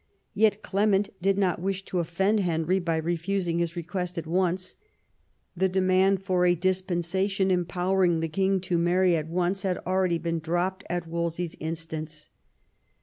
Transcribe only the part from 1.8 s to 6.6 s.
to ofiend Henry by refusing his request at once. The demand for a